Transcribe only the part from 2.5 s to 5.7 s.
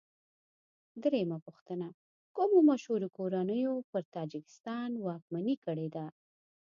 مشهورو کورنیو پر تاجکستان واکمني